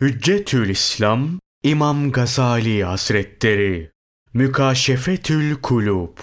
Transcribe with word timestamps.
Hüccetül 0.00 0.68
İslam 0.68 1.40
İmam 1.62 2.12
Gazali 2.12 2.84
Hazretleri. 2.84 3.90
Mükaşefetül 4.34 5.54
Kulub 5.54 6.18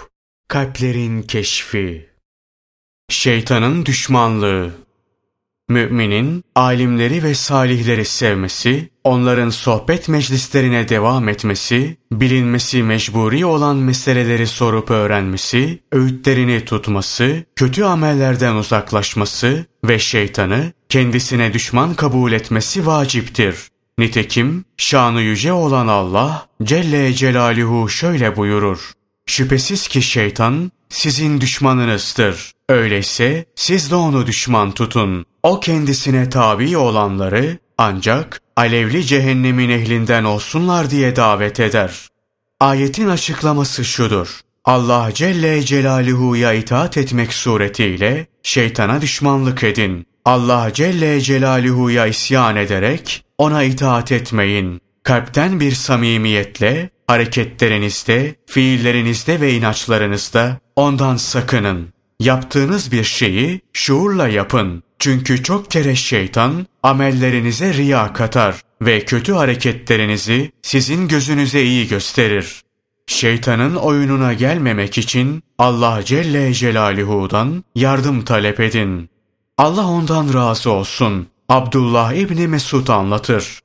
Kalplerin 0.47 1.21
Keşfi. 1.21 2.09
Şeytanın 3.09 3.85
Düşmanlığı. 3.85 4.71
Müminin, 5.69 6.43
alimleri 6.55 7.23
ve 7.23 7.35
salihleri 7.35 8.05
sevmesi, 8.05 8.89
onların 9.03 9.49
sohbet 9.49 10.09
meclislerine 10.09 10.89
devam 10.89 11.29
etmesi, 11.29 11.97
bilinmesi 12.11 12.83
mecburi 12.83 13.45
olan 13.45 13.75
meseleleri 13.75 14.47
sorup 14.47 14.91
öğrenmesi, 14.91 15.79
öğütlerini 15.91 16.65
tutması, 16.65 17.43
kötü 17.55 17.83
amellerden 17.83 18.55
uzaklaşması 18.55 19.65
ve 19.83 19.99
şeytanı 19.99 20.73
kendisine 20.93 21.53
düşman 21.53 21.93
kabul 21.93 22.31
etmesi 22.31 22.85
vaciptir. 22.85 23.55
Nitekim 23.97 24.65
şanı 24.77 25.21
yüce 25.21 25.53
olan 25.53 25.87
Allah 25.87 26.47
Celle 26.63 27.13
Celaluhu 27.13 27.89
şöyle 27.89 28.35
buyurur. 28.35 28.91
Şüphesiz 29.25 29.87
ki 29.87 30.01
şeytan 30.01 30.71
sizin 30.89 31.41
düşmanınızdır. 31.41 32.51
Öyleyse 32.69 33.45
siz 33.55 33.91
de 33.91 33.95
onu 33.95 34.27
düşman 34.27 34.71
tutun. 34.71 35.25
O 35.43 35.59
kendisine 35.59 36.29
tabi 36.29 36.77
olanları 36.77 37.57
ancak 37.77 38.41
alevli 38.55 39.05
cehennemin 39.05 39.69
ehlinden 39.69 40.23
olsunlar 40.23 40.89
diye 40.89 41.15
davet 41.15 41.59
eder. 41.59 42.07
Ayetin 42.59 43.07
açıklaması 43.07 43.85
şudur. 43.85 44.39
Allah 44.65 45.09
Celle 45.13 45.61
Celaluhu'ya 45.61 46.53
itaat 46.53 46.97
etmek 46.97 47.33
suretiyle 47.33 48.27
şeytana 48.43 49.01
düşmanlık 49.01 49.63
edin. 49.63 50.07
Allah 50.25 50.73
Celle 50.73 51.21
Celaluhu'ya 51.21 52.07
isyan 52.07 52.55
ederek 52.55 53.23
ona 53.37 53.63
itaat 53.63 54.11
etmeyin. 54.11 54.81
Kalpten 55.03 55.59
bir 55.59 55.71
samimiyetle 55.71 56.89
hareketlerinizde, 57.07 58.35
fiillerinizde 58.45 59.41
ve 59.41 59.53
inançlarınızda 59.53 60.59
ondan 60.75 61.17
sakının. 61.17 61.93
Yaptığınız 62.19 62.91
bir 62.91 63.03
şeyi 63.03 63.61
şuurla 63.73 64.27
yapın. 64.27 64.83
Çünkü 64.99 65.43
çok 65.43 65.71
kere 65.71 65.95
şeytan 65.95 66.67
amellerinize 66.83 67.73
riya 67.73 68.13
katar 68.13 68.61
ve 68.81 69.05
kötü 69.05 69.33
hareketlerinizi 69.33 70.51
sizin 70.61 71.07
gözünüze 71.07 71.63
iyi 71.63 71.87
gösterir. 71.87 72.61
Şeytanın 73.07 73.75
oyununa 73.75 74.33
gelmemek 74.33 74.97
için 74.97 75.43
Allah 75.57 76.01
Celle 76.05 76.53
Celaluhu'dan 76.53 77.63
yardım 77.75 78.25
talep 78.25 78.59
edin. 78.59 79.12
Allah 79.57 79.87
ondan 79.87 80.33
razı 80.33 80.71
olsun. 80.71 81.27
Abdullah 81.49 82.13
İbni 82.13 82.47
Mesud 82.47 82.87
anlatır. 82.87 83.59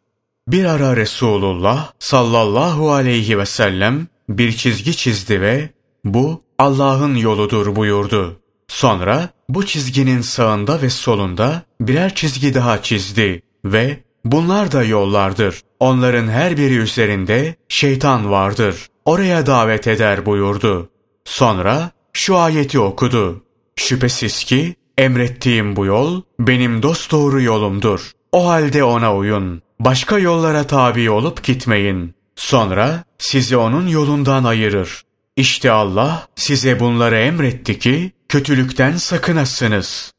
Bir 0.48 0.64
ara 0.64 0.96
Resulullah 0.96 1.92
sallallahu 1.98 2.92
aleyhi 2.92 3.38
ve 3.38 3.46
sellem 3.46 4.06
bir 4.28 4.52
çizgi 4.52 4.96
çizdi 4.96 5.40
ve 5.40 5.70
bu 6.04 6.42
Allah'ın 6.58 7.14
yoludur 7.14 7.76
buyurdu. 7.76 8.40
Sonra 8.68 9.28
bu 9.48 9.66
çizginin 9.66 10.20
sağında 10.20 10.82
ve 10.82 10.90
solunda 10.90 11.62
birer 11.80 12.14
çizgi 12.14 12.54
daha 12.54 12.82
çizdi 12.82 13.42
ve 13.64 14.04
bunlar 14.24 14.72
da 14.72 14.84
yollardır. 14.84 15.62
Onların 15.80 16.28
her 16.28 16.56
biri 16.56 16.76
üzerinde 16.76 17.54
şeytan 17.68 18.30
vardır. 18.30 18.86
Oraya 19.04 19.46
davet 19.46 19.86
eder 19.86 20.26
buyurdu. 20.26 20.90
Sonra 21.24 21.90
şu 22.12 22.36
ayeti 22.36 22.80
okudu. 22.80 23.44
Şüphesiz 23.76 24.44
ki 24.44 24.74
emrettiğim 24.98 25.76
bu 25.76 25.86
yol 25.86 26.22
benim 26.40 26.82
dosdoğru 26.82 27.42
yolumdur. 27.42 28.12
O 28.32 28.48
halde 28.48 28.84
ona 28.84 29.16
uyun. 29.16 29.62
Başka 29.80 30.18
yollara 30.18 30.66
tabi 30.66 31.10
olup 31.10 31.44
gitmeyin. 31.44 32.14
Sonra 32.36 33.04
sizi 33.18 33.56
onun 33.56 33.86
yolundan 33.88 34.44
ayırır. 34.44 35.02
İşte 35.36 35.70
Allah 35.70 36.28
size 36.36 36.80
bunları 36.80 37.16
emretti 37.18 37.78
ki 37.78 38.12
kötülükten 38.28 38.96
sakınasınız. 38.96 40.12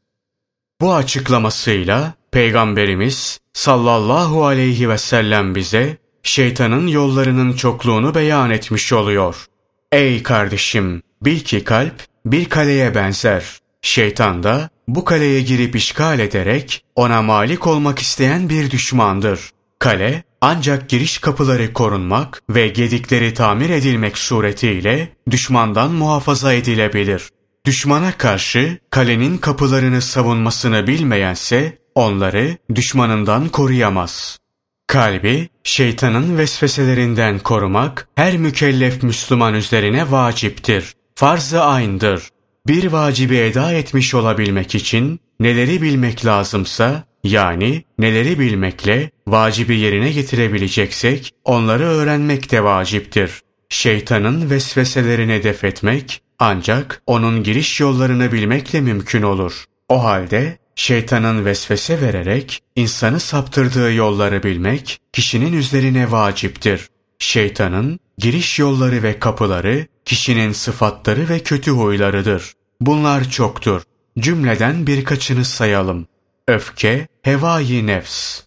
Bu 0.80 0.94
açıklamasıyla 0.94 2.14
Peygamberimiz 2.32 3.40
sallallahu 3.52 4.46
aleyhi 4.46 4.88
ve 4.88 4.98
sellem 4.98 5.54
bize 5.54 5.96
şeytanın 6.22 6.86
yollarının 6.86 7.52
çokluğunu 7.52 8.14
beyan 8.14 8.50
etmiş 8.50 8.92
oluyor. 8.92 9.46
Ey 9.92 10.22
kardeşim, 10.22 11.02
bil 11.22 11.40
ki 11.40 11.64
kalp 11.64 12.04
bir 12.26 12.44
kaleye 12.44 12.94
benzer. 12.94 13.59
Şeytan 13.82 14.42
da 14.42 14.70
bu 14.88 15.04
kaleye 15.04 15.42
girip 15.42 15.76
işgal 15.76 16.18
ederek 16.18 16.84
ona 16.94 17.22
malik 17.22 17.66
olmak 17.66 17.98
isteyen 17.98 18.48
bir 18.48 18.70
düşmandır. 18.70 19.50
Kale 19.78 20.22
ancak 20.40 20.88
giriş 20.88 21.18
kapıları 21.18 21.72
korunmak 21.72 22.42
ve 22.50 22.68
gedikleri 22.68 23.34
tamir 23.34 23.70
edilmek 23.70 24.18
suretiyle 24.18 25.12
düşmandan 25.30 25.90
muhafaza 25.90 26.52
edilebilir. 26.52 27.28
Düşmana 27.66 28.12
karşı 28.12 28.78
kalenin 28.90 29.38
kapılarını 29.38 30.02
savunmasını 30.02 30.86
bilmeyense 30.86 31.78
onları 31.94 32.56
düşmanından 32.74 33.48
koruyamaz. 33.48 34.38
Kalbi 34.86 35.48
şeytanın 35.64 36.38
vesveselerinden 36.38 37.38
korumak 37.38 38.08
her 38.14 38.36
mükellef 38.36 39.02
Müslüman 39.02 39.54
üzerine 39.54 40.10
vaciptir. 40.10 40.94
Farz-ı 41.14 41.62
aynıdır. 41.62 42.28
Bir 42.66 42.92
vacibi 42.92 43.36
eda 43.36 43.72
etmiş 43.72 44.14
olabilmek 44.14 44.74
için 44.74 45.20
neleri 45.40 45.82
bilmek 45.82 46.26
lazımsa 46.26 47.04
yani 47.24 47.84
neleri 47.98 48.38
bilmekle 48.38 49.10
vacibi 49.26 49.78
yerine 49.78 50.12
getirebileceksek 50.12 51.30
onları 51.44 51.84
öğrenmek 51.84 52.52
de 52.52 52.64
vaciptir. 52.64 53.40
Şeytanın 53.68 54.50
vesveselerini 54.50 55.42
def 55.42 55.64
etmek 55.64 56.22
ancak 56.38 57.02
onun 57.06 57.42
giriş 57.42 57.80
yollarını 57.80 58.32
bilmekle 58.32 58.80
mümkün 58.80 59.22
olur. 59.22 59.64
O 59.88 60.04
halde 60.04 60.58
şeytanın 60.74 61.44
vesvese 61.44 62.00
vererek 62.00 62.62
insanı 62.76 63.20
saptırdığı 63.20 63.92
yolları 63.92 64.42
bilmek 64.42 65.00
kişinin 65.12 65.52
üzerine 65.52 66.10
vaciptir. 66.10 66.88
Şeytanın 67.18 67.98
giriş 68.18 68.58
yolları 68.58 69.02
ve 69.02 69.18
kapıları 69.18 69.86
kişinin 70.10 70.52
sıfatları 70.52 71.28
ve 71.28 71.38
kötü 71.38 71.70
huylarıdır. 71.70 72.52
Bunlar 72.80 73.30
çoktur. 73.30 73.82
Cümleden 74.18 74.86
birkaçını 74.86 75.44
sayalım. 75.44 76.06
Öfke, 76.48 77.08
hevai 77.22 77.86
nefs. 77.86 78.40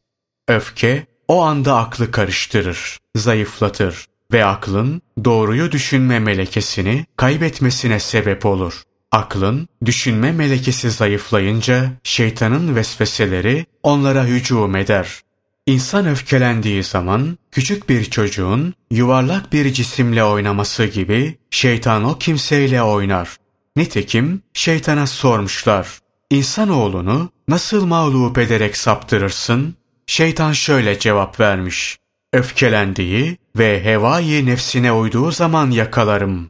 Öfke, 0.47 1.05
o 1.27 1.41
anda 1.41 1.77
aklı 1.77 2.11
karıştırır, 2.11 2.97
zayıflatır 3.15 4.05
ve 4.33 4.45
aklın 4.45 5.01
doğruyu 5.25 5.71
düşünme 5.71 6.19
melekesini 6.19 7.05
kaybetmesine 7.17 7.99
sebep 7.99 8.45
olur. 8.45 8.81
Aklın 9.11 9.67
düşünme 9.85 10.31
melekesi 10.31 10.91
zayıflayınca 10.91 11.91
şeytanın 12.03 12.75
vesveseleri 12.75 13.65
onlara 13.83 14.25
hücum 14.25 14.75
eder. 14.75 15.21
İnsan 15.67 16.07
öfkelendiği 16.07 16.83
zaman 16.83 17.37
küçük 17.51 17.89
bir 17.89 18.05
çocuğun 18.05 18.73
yuvarlak 18.91 19.53
bir 19.53 19.73
cisimle 19.73 20.23
oynaması 20.23 20.85
gibi 20.85 21.37
şeytan 21.51 22.03
o 22.03 22.17
kimseyle 22.17 22.83
oynar. 22.83 23.37
Nitekim 23.75 24.41
şeytana 24.53 25.07
sormuşlar. 25.07 25.99
İnsanoğlunu 26.29 27.29
nasıl 27.47 27.85
mağlup 27.85 28.37
ederek 28.37 28.77
saptırırsın? 28.77 29.75
Şeytan 30.07 30.51
şöyle 30.51 30.99
cevap 30.99 31.39
vermiş. 31.39 31.97
Öfkelendiği 32.33 33.37
ve 33.57 33.83
hevai 33.83 34.45
nefsine 34.45 34.91
uyduğu 34.91 35.31
zaman 35.31 35.71
yakalarım. 35.71 36.49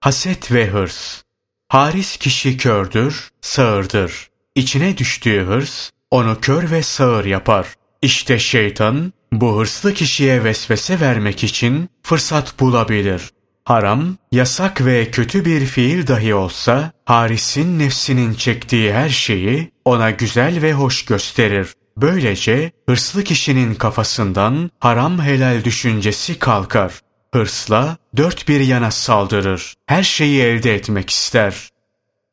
Haset 0.00 0.52
ve 0.52 0.66
hırs. 0.66 1.22
Haris 1.68 2.16
kişi 2.16 2.56
kördür, 2.56 3.30
sağırdır. 3.40 4.30
İçine 4.54 4.98
düştüğü 4.98 5.44
hırs 5.44 5.90
onu 6.10 6.40
kör 6.40 6.70
ve 6.70 6.82
sağır 6.82 7.24
yapar. 7.24 7.66
İşte 8.02 8.38
şeytan 8.38 9.12
bu 9.32 9.58
hırslı 9.58 9.94
kişiye 9.94 10.44
vesvese 10.44 11.00
vermek 11.00 11.44
için 11.44 11.88
fırsat 12.02 12.60
bulabilir. 12.60 13.30
Haram, 13.64 14.16
yasak 14.32 14.84
ve 14.84 15.10
kötü 15.10 15.44
bir 15.44 15.66
fiil 15.66 16.06
dahi 16.06 16.34
olsa, 16.34 16.92
Haris'in 17.04 17.78
nefsinin 17.78 18.34
çektiği 18.34 18.92
her 18.92 19.08
şeyi 19.08 19.70
ona 19.84 20.10
güzel 20.10 20.62
ve 20.62 20.72
hoş 20.72 21.04
gösterir. 21.04 21.68
Böylece 21.96 22.72
hırslı 22.88 23.24
kişinin 23.24 23.74
kafasından 23.74 24.70
haram 24.80 25.20
helal 25.22 25.64
düşüncesi 25.64 26.38
kalkar. 26.38 26.92
Hırsla 27.34 27.96
dört 28.16 28.48
bir 28.48 28.60
yana 28.60 28.90
saldırır. 28.90 29.74
Her 29.86 30.02
şeyi 30.02 30.42
elde 30.42 30.74
etmek 30.74 31.10
ister. 31.10 31.68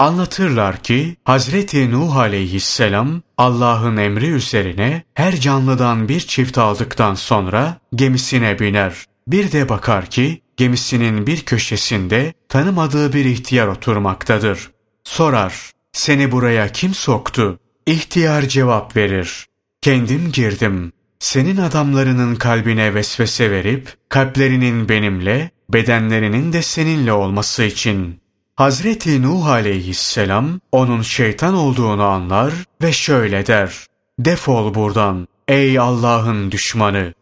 Anlatırlar 0.03 0.83
ki 0.83 1.15
Hazreti 1.23 1.91
Nuh 1.91 2.15
aleyhisselam 2.15 3.21
Allah'ın 3.37 3.97
emri 3.97 4.27
üzerine 4.27 5.03
her 5.13 5.35
canlıdan 5.39 6.09
bir 6.09 6.19
çift 6.19 6.57
aldıktan 6.57 7.15
sonra 7.15 7.77
gemisine 7.95 8.59
biner. 8.59 9.05
Bir 9.27 9.51
de 9.51 9.69
bakar 9.69 10.05
ki 10.05 10.41
gemisinin 10.57 11.27
bir 11.27 11.41
köşesinde 11.41 12.33
tanımadığı 12.49 13.13
bir 13.13 13.25
ihtiyar 13.25 13.67
oturmaktadır. 13.67 14.71
Sorar, 15.03 15.71
seni 15.93 16.31
buraya 16.31 16.71
kim 16.71 16.93
soktu? 16.93 17.59
İhtiyar 17.85 18.41
cevap 18.41 18.95
verir. 18.95 19.45
Kendim 19.81 20.31
girdim. 20.31 20.91
senin 21.19 21.57
adamlarının 21.57 22.35
kalbine 22.35 22.95
vesvese 22.95 23.51
verip 23.51 23.97
kalplerinin 24.09 24.89
benimle, 24.89 25.51
bedenlerinin 25.69 26.53
de 26.53 26.61
seninle 26.61 27.13
olması 27.13 27.63
için. 27.63 28.22
Hazreti 28.55 29.21
Nuh 29.21 29.47
aleyhisselam 29.47 30.59
onun 30.71 31.01
şeytan 31.01 31.53
olduğunu 31.53 32.03
anlar 32.03 32.53
ve 32.81 32.93
şöyle 32.93 33.47
der. 33.47 33.73
Defol 34.19 34.73
buradan 34.73 35.27
ey 35.47 35.79
Allah'ın 35.79 36.51
düşmanı. 36.51 37.13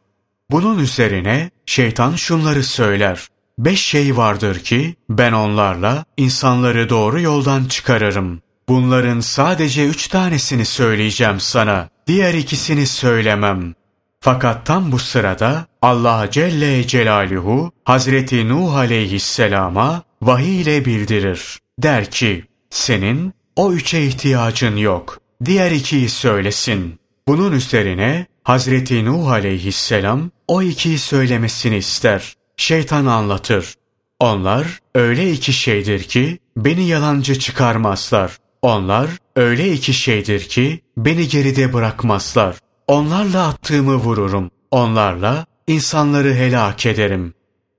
Bunun 0.49 0.79
üzerine 0.79 1.51
şeytan 1.65 2.15
şunları 2.15 2.63
söyler. 2.63 3.27
Beş 3.59 3.81
şey 3.81 4.17
vardır 4.17 4.59
ki 4.59 4.95
ben 5.09 5.31
onlarla 5.31 6.05
insanları 6.17 6.89
doğru 6.89 7.21
yoldan 7.21 7.65
çıkarırım. 7.65 8.41
Bunların 8.69 9.19
sadece 9.19 9.87
üç 9.87 10.07
tanesini 10.07 10.65
söyleyeceğim 10.65 11.39
sana. 11.39 11.89
Diğer 12.07 12.33
ikisini 12.33 12.87
söylemem. 12.87 13.73
Fakat 14.19 14.65
tam 14.65 14.91
bu 14.91 14.99
sırada 14.99 15.65
Allah 15.81 16.27
Celle 16.31 16.87
Celaluhu 16.87 17.71
Hazreti 17.85 18.49
Nuh 18.49 18.75
aleyhisselama 18.75 20.03
vahiy 20.21 20.61
ile 20.61 20.85
bildirir. 20.85 21.59
Der 21.79 22.11
ki, 22.11 22.45
senin 22.69 23.33
o 23.55 23.73
üçe 23.73 24.03
ihtiyacın 24.03 24.75
yok. 24.75 25.19
Diğer 25.45 25.71
ikiyi 25.71 26.09
söylesin. 26.09 26.99
Bunun 27.27 27.51
üzerine 27.51 28.25
Hazreti 28.43 29.05
Nuh 29.05 29.27
aleyhisselam 29.27 30.31
o 30.47 30.61
ikiyi 30.61 30.99
söylemesini 30.99 31.77
ister. 31.77 32.33
Şeytan 32.57 33.05
anlatır. 33.05 33.75
Onlar 34.19 34.79
öyle 34.95 35.31
iki 35.31 35.53
şeydir 35.53 36.03
ki 36.03 36.39
beni 36.57 36.87
yalancı 36.87 37.39
çıkarmazlar. 37.39 38.37
Onlar 38.61 39.09
öyle 39.35 39.71
iki 39.71 39.93
şeydir 39.93 40.39
ki 40.49 40.81
beni 40.97 41.27
geride 41.27 41.73
bırakmazlar. 41.73 42.55
Onlarla 42.87 43.47
attığımı 43.47 43.95
vururum. 43.95 44.51
Onlarla 44.71 45.45
insanları 45.67 46.33
helak 46.33 46.85
ederim. 46.85 47.33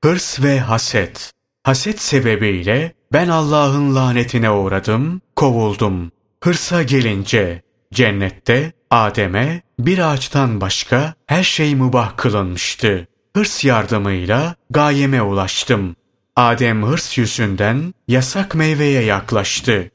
Hırs 0.04 0.42
ve 0.42 0.60
haset. 0.60 1.32
Haset 1.64 2.00
sebebiyle 2.00 2.92
ben 3.12 3.28
Allah'ın 3.28 3.94
lanetine 3.94 4.50
uğradım, 4.50 5.20
kovuldum. 5.36 6.12
Hırsa 6.44 6.82
gelince 6.82 7.62
cennette 7.94 8.72
Adem'e 8.90 9.62
bir 9.78 9.98
ağaçtan 9.98 10.60
başka 10.60 11.14
her 11.26 11.42
şey 11.42 11.74
mübah 11.74 12.16
kılınmıştı. 12.16 13.06
Hırs 13.36 13.64
yardımıyla 13.64 14.54
gayeme 14.70 15.22
ulaştım. 15.22 15.96
Adem 16.36 16.82
hırs 16.82 17.18
yüzünden 17.18 17.94
yasak 18.08 18.54
meyveye 18.54 19.02
yaklaştı. 19.04 19.90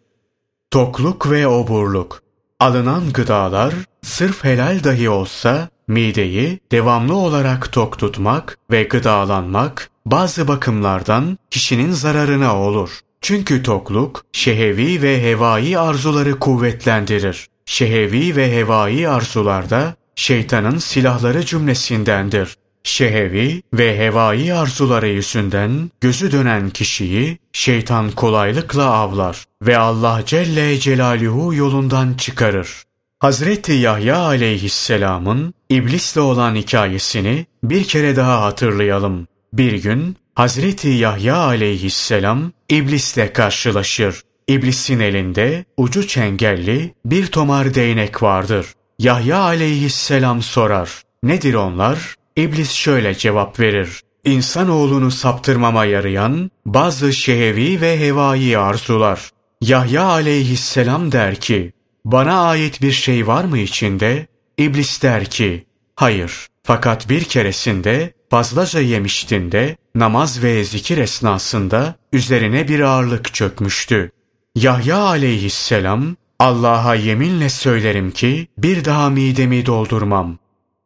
Tokluk 0.71 1.31
ve 1.31 1.47
oburluk. 1.47 2.23
Alınan 2.59 3.13
gıdalar 3.13 3.73
sırf 4.01 4.43
helal 4.43 4.83
dahi 4.83 5.09
olsa 5.09 5.69
mideyi 5.87 6.59
devamlı 6.71 7.15
olarak 7.15 7.71
tok 7.71 7.99
tutmak 7.99 8.57
ve 8.71 8.83
gıdalanmak 8.83 9.89
bazı 10.05 10.47
bakımlardan 10.47 11.37
kişinin 11.51 11.91
zararına 11.91 12.59
olur. 12.59 12.89
Çünkü 13.21 13.63
tokluk 13.63 14.25
şehevi 14.31 15.01
ve 15.01 15.23
hevai 15.23 15.79
arzuları 15.79 16.39
kuvvetlendirir. 16.39 17.47
Şehevi 17.65 18.35
ve 18.35 18.55
hevai 18.55 19.09
arzularda 19.09 19.95
şeytanın 20.15 20.77
silahları 20.77 21.45
cümlesindendir. 21.45 22.55
Şehevi 22.83 23.61
ve 23.73 23.97
hevai 23.99 24.53
arzuları 24.53 25.07
yüzünden 25.07 25.91
gözü 26.01 26.31
dönen 26.31 26.69
kişiyi 26.69 27.37
şeytan 27.53 28.11
kolaylıkla 28.11 28.91
avlar 28.91 29.45
ve 29.61 29.77
Allah 29.77 30.21
Celle 30.25 30.79
Celaluhu 30.79 31.53
yolundan 31.53 32.13
çıkarır. 32.13 32.83
Hazreti 33.19 33.73
Yahya 33.73 34.17
aleyhisselamın 34.17 35.53
iblisle 35.69 36.21
olan 36.21 36.55
hikayesini 36.55 37.45
bir 37.63 37.83
kere 37.83 38.15
daha 38.15 38.41
hatırlayalım. 38.41 39.27
Bir 39.53 39.73
gün 39.83 40.17
Hazreti 40.35 40.87
Yahya 40.87 41.35
aleyhisselam 41.35 42.51
iblisle 42.69 43.33
karşılaşır. 43.33 44.21
İblisin 44.47 44.99
elinde 44.99 45.65
ucu 45.77 46.07
çengelli 46.07 46.93
bir 47.05 47.27
tomar 47.27 47.73
değnek 47.73 48.23
vardır. 48.23 48.65
Yahya 48.99 49.37
aleyhisselam 49.37 50.41
sorar. 50.41 51.01
Nedir 51.23 51.53
onlar? 51.53 52.15
İblis 52.35 52.71
şöyle 52.71 53.15
cevap 53.15 53.59
verir. 53.59 54.01
İnsanoğlunu 54.25 55.11
saptırmama 55.11 55.85
yarayan 55.85 56.51
bazı 56.65 57.13
şehevi 57.13 57.81
ve 57.81 57.99
hevai 57.99 58.57
arzular. 58.57 59.29
Yahya 59.61 60.03
aleyhisselam 60.03 61.11
der 61.11 61.35
ki, 61.35 61.73
bana 62.05 62.41
ait 62.41 62.81
bir 62.81 62.91
şey 62.91 63.27
var 63.27 63.43
mı 63.43 63.57
içinde? 63.57 64.27
İblis 64.57 65.03
der 65.03 65.25
ki, 65.25 65.65
hayır. 65.95 66.47
Fakat 66.63 67.09
bir 67.09 67.23
keresinde 67.23 68.13
fazlaca 68.29 68.79
yemiştin 68.79 69.51
de 69.51 69.77
namaz 69.95 70.43
ve 70.43 70.63
zikir 70.63 70.97
esnasında 70.97 71.95
üzerine 72.13 72.67
bir 72.67 72.79
ağırlık 72.79 73.33
çökmüştü. 73.33 74.11
Yahya 74.55 74.97
aleyhisselam 74.97 76.15
Allah'a 76.39 76.95
yeminle 76.95 77.49
söylerim 77.49 78.11
ki 78.11 78.47
bir 78.57 78.85
daha 78.85 79.09
midemi 79.09 79.65
doldurmam. 79.65 80.37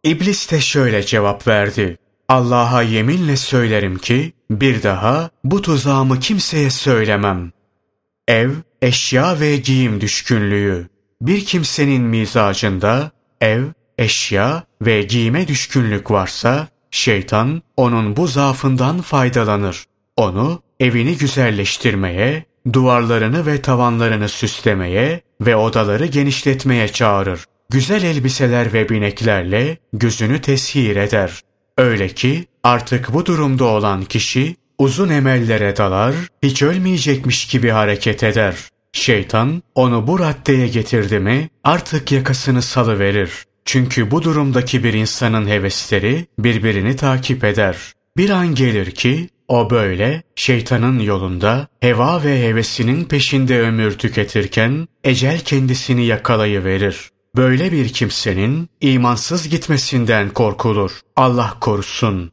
İblis 0.04 0.52
de 0.52 0.62
şöyle 0.62 1.06
cevap 1.06 1.48
verdi. 1.48 1.98
Allah'a 2.30 2.82
yeminle 2.82 3.38
söylerim 3.38 3.98
ki 3.98 4.34
bir 4.52 4.84
daha 4.84 5.30
bu 5.44 5.62
tuzağımı 5.62 6.20
kimseye 6.20 6.70
söylemem. 6.70 7.52
Ev, 8.28 8.52
eşya 8.82 9.40
ve 9.40 9.58
giyim 9.58 10.02
düşkünlüğü. 10.02 10.88
Bir 11.22 11.46
kimsenin 11.46 12.04
mizacında 12.04 13.12
ev, 13.42 13.64
eşya 13.98 14.64
ve 14.82 15.02
giyime 15.02 15.48
düşkünlük 15.48 16.12
varsa 16.12 16.68
şeytan 16.92 17.62
onun 17.78 18.18
bu 18.18 18.28
zaafından 18.28 19.02
faydalanır. 19.02 19.86
Onu 20.18 20.62
evini 20.80 21.18
güzelleştirmeye, 21.18 22.46
duvarlarını 22.74 23.46
ve 23.46 23.62
tavanlarını 23.62 24.30
süslemeye 24.30 25.22
ve 25.42 25.56
odaları 25.56 26.06
genişletmeye 26.06 26.88
çağırır. 26.88 27.46
Güzel 27.70 28.04
elbiseler 28.04 28.74
ve 28.74 28.90
bineklerle 28.90 29.78
gözünü 29.94 30.42
teshir 30.42 30.96
eder. 30.96 31.40
Öyle 31.78 32.08
ki 32.10 32.46
artık 32.64 33.14
bu 33.14 33.26
durumda 33.26 33.66
olan 33.66 34.04
kişi 34.04 34.56
uzun 34.78 35.10
emellere 35.10 35.78
dalar, 35.78 36.16
hiç 36.44 36.64
ölmeyecekmiş 36.64 37.48
gibi 37.48 37.70
hareket 37.70 38.24
eder. 38.24 38.56
Şeytan 38.94 39.64
onu 39.76 40.08
bu 40.08 40.20
raddeye 40.20 40.68
getirdi 40.68 41.20
mi 41.20 41.50
artık 41.64 42.12
yakasını 42.12 42.62
salıverir. 42.62 43.32
Çünkü 43.66 44.12
bu 44.12 44.24
durumdaki 44.24 44.84
bir 44.84 44.94
insanın 44.94 45.48
hevesleri 45.48 46.26
birbirini 46.40 46.96
takip 46.96 47.44
eder. 47.44 47.78
Bir 48.18 48.30
an 48.30 48.56
gelir 48.56 48.92
ki 48.92 49.30
o 49.48 49.70
böyle 49.70 50.24
şeytanın 50.36 51.00
yolunda 51.00 51.68
heva 51.80 52.24
ve 52.24 52.44
hevesinin 52.44 53.06
peşinde 53.06 53.62
ömür 53.62 53.98
tüketirken 53.98 54.88
ecel 55.04 55.40
kendisini 55.40 56.06
yakalayıverir. 56.06 57.10
Böyle 57.36 57.72
bir 57.72 57.90
kimsenin 57.90 58.70
imansız 58.82 59.50
gitmesinden 59.50 60.30
korkulur. 60.30 60.92
Allah 61.16 61.54
korusun. 61.60 62.32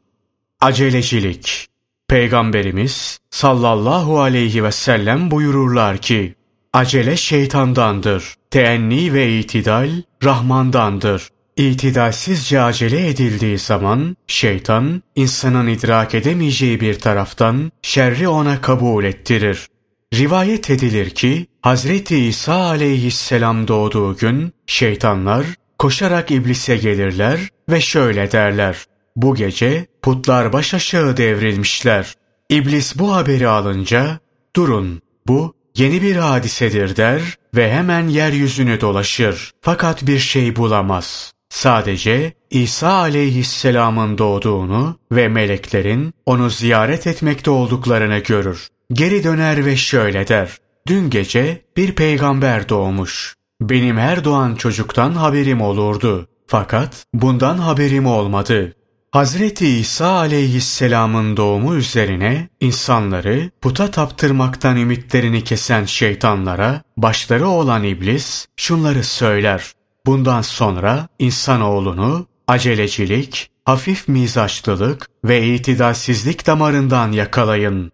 Acelecilik 0.61 1.69
Peygamberimiz 2.09 3.19
sallallahu 3.29 4.21
aleyhi 4.21 4.63
ve 4.63 4.71
sellem 4.71 5.31
buyururlar 5.31 5.97
ki, 5.97 6.35
Acele 6.73 7.17
şeytandandır. 7.17 8.33
Teenni 8.51 9.13
ve 9.13 9.37
itidal 9.37 9.89
Rahmandandır. 10.23 11.27
İtidalsizce 11.57 12.61
acele 12.61 13.07
edildiği 13.07 13.57
zaman 13.57 14.17
şeytan 14.27 15.03
insanın 15.15 15.67
idrak 15.67 16.15
edemeyeceği 16.15 16.79
bir 16.79 16.99
taraftan 16.99 17.71
şerri 17.81 18.27
ona 18.27 18.61
kabul 18.61 19.03
ettirir. 19.03 19.67
Rivayet 20.13 20.69
edilir 20.69 21.09
ki 21.09 21.47
Hazreti 21.61 22.17
İsa 22.17 22.55
aleyhisselam 22.55 23.67
doğduğu 23.67 24.17
gün 24.17 24.53
şeytanlar 24.67 25.45
koşarak 25.79 26.31
iblise 26.31 26.77
gelirler 26.77 27.39
ve 27.69 27.81
şöyle 27.81 28.31
derler. 28.31 28.85
Bu 29.15 29.35
gece 29.35 29.85
putlar 30.01 30.53
baş 30.53 30.73
aşağı 30.73 31.17
devrilmişler. 31.17 32.13
İblis 32.49 32.99
bu 32.99 33.15
haberi 33.15 33.47
alınca 33.47 34.19
durun 34.55 35.01
bu 35.27 35.58
yeni 35.79 36.01
bir 36.01 36.15
hadisedir 36.15 36.95
der 36.95 37.21
ve 37.55 37.71
hemen 37.71 38.07
yeryüzünü 38.07 38.81
dolaşır. 38.81 39.51
Fakat 39.61 40.07
bir 40.07 40.19
şey 40.19 40.55
bulamaz. 40.55 41.33
Sadece 41.49 42.33
İsa 42.49 42.91
aleyhisselamın 42.91 44.17
doğduğunu 44.17 44.99
ve 45.11 45.27
meleklerin 45.27 46.13
onu 46.25 46.49
ziyaret 46.49 47.07
etmekte 47.07 47.51
olduklarını 47.51 48.17
görür. 48.17 48.67
Geri 48.93 49.23
döner 49.23 49.65
ve 49.65 49.77
şöyle 49.77 50.27
der. 50.27 50.57
Dün 50.87 51.09
gece 51.09 51.61
bir 51.77 51.95
peygamber 51.95 52.69
doğmuş. 52.69 53.35
Benim 53.61 53.97
her 53.97 54.23
doğan 54.23 54.55
çocuktan 54.55 55.11
haberim 55.11 55.61
olurdu. 55.61 56.27
Fakat 56.47 57.05
bundan 57.13 57.57
haberim 57.57 58.05
olmadı. 58.05 58.73
Hazreti 59.11 59.67
İsa 59.67 60.07
aleyhisselamın 60.07 61.37
doğumu 61.37 61.75
üzerine 61.75 62.49
insanları 62.59 63.49
puta 63.61 63.91
taptırmaktan 63.91 64.77
ümitlerini 64.77 65.43
kesen 65.43 65.85
şeytanlara 65.85 66.81
başları 66.97 67.47
olan 67.47 67.83
iblis 67.83 68.47
şunları 68.57 69.03
söyler. 69.03 69.71
Bundan 70.05 70.41
sonra 70.41 71.07
insanoğlunu 71.19 72.27
acelecilik, 72.47 73.49
hafif 73.65 74.07
mizaçlılık 74.07 75.07
ve 75.23 75.47
itidalsizlik 75.47 76.47
damarından 76.47 77.11
yakalayın. 77.11 77.91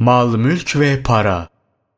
Mal, 0.00 0.36
mülk 0.36 0.76
ve 0.76 1.02
para. 1.02 1.48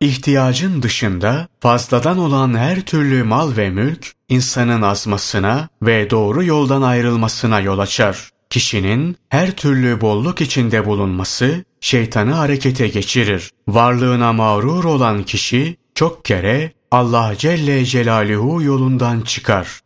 İhtiyacın 0.01 0.83
dışında 0.83 1.49
fazladan 1.61 2.19
olan 2.19 2.55
her 2.55 2.81
türlü 2.81 3.25
mal 3.25 3.57
ve 3.57 3.71
mülk, 3.71 4.13
insanın 4.29 4.83
azmasına 4.83 5.69
ve 5.83 6.11
doğru 6.11 6.45
yoldan 6.45 6.83
ayrılmasına 6.83 7.61
yol 7.61 7.79
açar. 7.79 8.31
Kişinin 8.51 9.17
her 9.29 9.51
türlü 9.51 10.01
bolluk 10.01 10.41
içinde 10.41 10.87
bulunması 10.87 11.65
şeytanı 11.81 12.33
harekete 12.33 12.89
geçirir. 12.89 13.51
Varlığına 13.69 14.33
mağrur 14.33 14.85
olan 14.85 15.23
kişi 15.23 15.77
çok 15.95 16.25
kere 16.25 16.73
Allah 16.91 17.35
Celle 17.39 17.85
Celaluhu 17.85 18.63
yolundan 18.63 19.21
çıkar. 19.21 19.81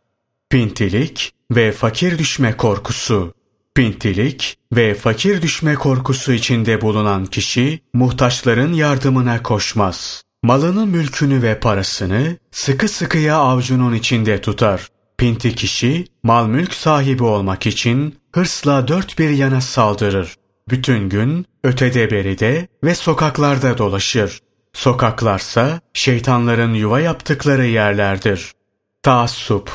Pintilik 0.50 1.32
ve 1.50 1.72
fakir 1.72 2.18
düşme 2.18 2.56
korkusu 2.56 3.34
Pintilik 3.74 4.58
ve 4.72 4.94
fakir 4.94 5.42
düşme 5.42 5.74
korkusu 5.74 6.32
içinde 6.32 6.80
bulunan 6.80 7.26
kişi 7.26 7.80
muhtaçların 7.94 8.72
yardımına 8.72 9.42
koşmaz. 9.42 10.22
Malını, 10.42 10.86
mülkünü 10.86 11.42
ve 11.42 11.60
parasını 11.60 12.36
sıkı 12.50 12.88
sıkıya 12.88 13.36
avcunun 13.36 13.94
içinde 13.94 14.40
tutar. 14.40 14.88
Pinti 15.22 15.54
kişi 15.54 16.04
mal 16.22 16.46
mülk 16.46 16.74
sahibi 16.74 17.22
olmak 17.22 17.66
için 17.66 18.18
hırsla 18.32 18.88
dört 18.88 19.18
bir 19.18 19.30
yana 19.30 19.60
saldırır. 19.60 20.34
Bütün 20.68 21.08
gün 21.08 21.46
ötede 21.64 22.10
beride 22.10 22.68
ve 22.84 22.94
sokaklarda 22.94 23.78
dolaşır. 23.78 24.40
Sokaklarsa 24.72 25.80
şeytanların 25.94 26.74
yuva 26.74 27.00
yaptıkları 27.00 27.66
yerlerdir. 27.66 28.52
Taassup 29.02 29.70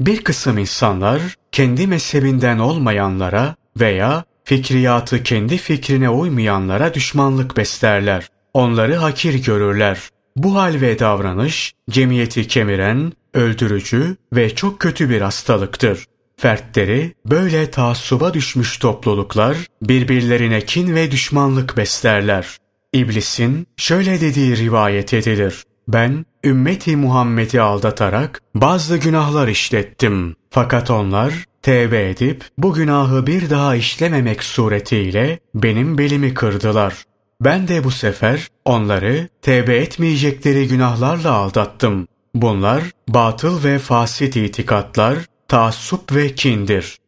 Bir 0.00 0.24
kısım 0.24 0.58
insanlar 0.58 1.22
kendi 1.52 1.86
mezhebinden 1.86 2.58
olmayanlara 2.58 3.54
veya 3.80 4.24
fikriyatı 4.44 5.22
kendi 5.22 5.56
fikrine 5.56 6.10
uymayanlara 6.10 6.94
düşmanlık 6.94 7.56
beslerler. 7.56 8.28
Onları 8.54 8.94
hakir 8.94 9.44
görürler. 9.44 9.98
Bu 10.36 10.56
hal 10.56 10.80
ve 10.80 10.98
davranış 10.98 11.72
cemiyeti 11.90 12.48
kemiren, 12.48 13.12
öldürücü 13.34 14.16
ve 14.32 14.54
çok 14.54 14.80
kötü 14.80 15.10
bir 15.10 15.20
hastalıktır. 15.20 16.06
Fertleri 16.36 17.14
böyle 17.26 17.70
taassuba 17.70 18.34
düşmüş 18.34 18.78
topluluklar 18.78 19.56
birbirlerine 19.82 20.60
kin 20.60 20.94
ve 20.94 21.10
düşmanlık 21.10 21.76
beslerler. 21.76 22.56
İblisin 22.92 23.66
şöyle 23.76 24.20
dediği 24.20 24.56
rivayet 24.56 25.14
edilir. 25.14 25.64
Ben 25.88 26.26
ümmeti 26.44 26.96
Muhammed'i 26.96 27.60
aldatarak 27.60 28.40
bazı 28.54 28.96
günahlar 28.96 29.48
işlettim. 29.48 30.36
Fakat 30.50 30.90
onlar 30.90 31.44
tevbe 31.62 32.10
edip 32.10 32.44
bu 32.58 32.74
günahı 32.74 33.26
bir 33.26 33.50
daha 33.50 33.76
işlememek 33.76 34.44
suretiyle 34.44 35.38
benim 35.54 35.98
belimi 35.98 36.34
kırdılar. 36.34 36.94
Ben 37.40 37.68
de 37.68 37.84
bu 37.84 37.90
sefer 37.90 38.48
onları 38.64 39.28
tevbe 39.42 39.76
etmeyecekleri 39.76 40.68
günahlarla 40.68 41.32
aldattım. 41.32 42.08
Bunlar 42.34 42.82
batıl 43.08 43.64
ve 43.64 43.78
fasit 43.78 44.36
itikatlar, 44.36 45.18
taassup 45.48 46.14
ve 46.14 46.34
kindir. 46.34 46.98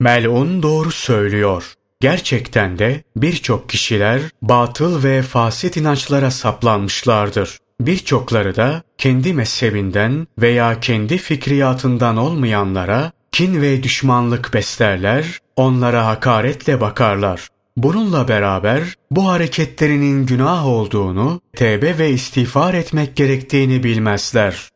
Melun 0.00 0.62
doğru 0.62 0.90
söylüyor. 0.90 1.74
Gerçekten 2.00 2.78
de 2.78 3.02
birçok 3.16 3.68
kişiler 3.68 4.20
batıl 4.42 5.04
ve 5.04 5.22
fasit 5.22 5.76
inançlara 5.76 6.30
saplanmışlardır. 6.30 7.58
Birçokları 7.80 8.56
da 8.56 8.82
kendi 8.98 9.34
mezhebinden 9.34 10.26
veya 10.38 10.80
kendi 10.80 11.18
fikriyatından 11.18 12.16
olmayanlara 12.16 13.12
kin 13.32 13.62
ve 13.62 13.82
düşmanlık 13.82 14.54
beslerler, 14.54 15.38
onlara 15.56 16.06
hakaretle 16.06 16.80
bakarlar. 16.80 17.48
Bununla 17.78 18.28
beraber 18.28 18.94
bu 19.10 19.28
hareketlerinin 19.28 20.26
günah 20.26 20.66
olduğunu, 20.66 21.40
tevbe 21.56 21.98
ve 21.98 22.10
istiğfar 22.10 22.74
etmek 22.74 23.16
gerektiğini 23.16 23.82
bilmezler. 23.82 24.68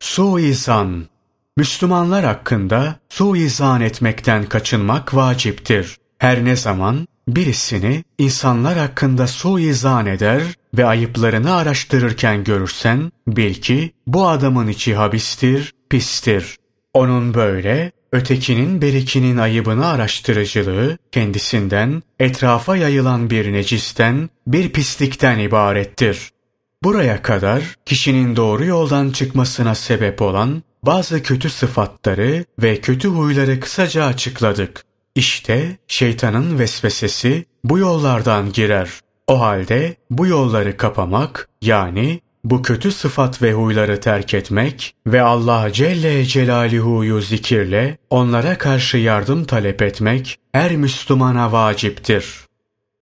Suizan 0.00 1.04
Müslümanlar 1.56 2.24
hakkında 2.24 2.96
suizan 3.08 3.80
etmekten 3.80 4.44
kaçınmak 4.44 5.14
vaciptir. 5.14 5.96
Her 6.18 6.44
ne 6.44 6.56
zaman 6.56 7.08
birisini 7.28 8.04
insanlar 8.18 8.78
hakkında 8.78 9.26
suizan 9.26 10.06
eder 10.06 10.42
ve 10.74 10.86
ayıplarını 10.86 11.54
araştırırken 11.54 12.44
görürsen 12.44 13.12
bil 13.28 13.54
ki 13.54 13.92
bu 14.06 14.28
adamın 14.28 14.68
içi 14.68 14.94
habistir, 14.94 15.74
pistir. 15.90 16.56
Onun 16.94 17.34
böyle 17.34 17.92
ötekinin 18.12 18.82
berikinin 18.82 19.36
ayıbını 19.36 19.86
araştırıcılığı 19.86 20.98
kendisinden 21.12 22.02
etrafa 22.20 22.76
yayılan 22.76 23.30
bir 23.30 23.52
necisten, 23.52 24.30
bir 24.46 24.72
pislikten 24.72 25.38
ibarettir. 25.38 26.30
Buraya 26.82 27.22
kadar 27.22 27.76
kişinin 27.86 28.36
doğru 28.36 28.64
yoldan 28.64 29.10
çıkmasına 29.10 29.74
sebep 29.74 30.22
olan 30.22 30.62
bazı 30.82 31.22
kötü 31.22 31.50
sıfatları 31.50 32.44
ve 32.62 32.80
kötü 32.80 33.08
huyları 33.08 33.60
kısaca 33.60 34.04
açıkladık. 34.04 34.84
İşte 35.14 35.76
şeytanın 35.88 36.58
vesvesesi 36.58 37.44
bu 37.64 37.78
yollardan 37.78 38.52
girer. 38.52 38.90
O 39.26 39.40
halde 39.40 39.96
bu 40.10 40.26
yolları 40.26 40.76
kapamak 40.76 41.48
yani 41.62 42.20
bu 42.44 42.62
kötü 42.62 42.92
sıfat 42.92 43.42
ve 43.42 43.52
huyları 43.52 44.00
terk 44.00 44.34
etmek 44.34 44.94
ve 45.06 45.22
Allah 45.22 45.72
Celle 45.72 46.24
Celaluhu'yu 46.24 47.20
zikirle 47.20 47.98
onlara 48.10 48.58
karşı 48.58 48.96
yardım 48.96 49.44
talep 49.44 49.82
etmek 49.82 50.38
her 50.52 50.76
Müslümana 50.76 51.52
vaciptir. 51.52 52.47